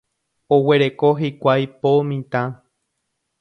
[0.55, 2.43] Oguereko hikuái po mitã.